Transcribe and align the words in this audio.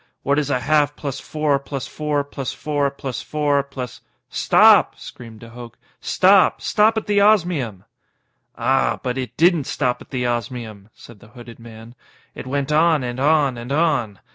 "What 0.23 0.39
is 0.39 0.49
a 0.49 0.61
half 0.61 0.95
plus 0.95 1.19
four 1.19 1.59
plus 1.59 1.85
four 1.85 2.23
plus 2.23 2.51
four 2.53 2.89
plus 2.89 3.21
four 3.21 3.61
plus"_ 3.61 3.99
"Stop!" 4.29 4.97
screamed 4.97 5.41
de 5.41 5.49
Hooch. 5.49 5.73
"Stop! 5.99 6.59
Stop 6.59 6.97
at 6.97 7.05
the 7.05 7.21
osmium!" 7.21 7.83
"Ah! 8.57 8.99
But 9.03 9.19
it 9.19 9.37
didn't 9.37 9.65
_stop 9.67 10.01
at 10.01 10.09
the 10.09 10.25
osmium," 10.25 10.89
said 10.95 11.19
the 11.19 11.27
hooded 11.37 11.59
man. 11.59 11.93
"It 12.33 12.47
went 12.47 12.71
on 12.71 13.03
and 13.03 13.19
on 13.19 13.59
and 13.59 13.71
on. 13.71 14.17